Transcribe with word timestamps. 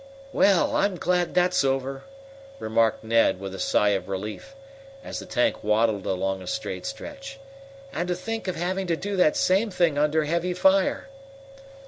"Well, 0.33 0.75
I'm 0.75 0.95
glad 0.95 1.35
that's 1.35 1.63
over," 1.63 2.03
remarked 2.57 3.03
Ned, 3.03 3.39
with 3.39 3.53
a 3.53 3.59
sigh 3.59 3.89
of 3.89 4.07
relief, 4.09 4.55
as 5.03 5.19
the 5.19 5.27
tank 5.27 5.63
waddled 5.63 6.07
along 6.07 6.41
a 6.41 6.47
straight 6.47 6.87
stretch. 6.87 7.37
"And 7.93 8.07
to 8.07 8.15
think 8.15 8.47
of 8.47 8.55
having 8.55 8.87
to 8.87 8.95
do 8.95 9.15
that 9.17 9.37
same 9.37 9.69
thing 9.69 9.99
under 9.99 10.23
heavy 10.25 10.55
fire!" 10.55 11.07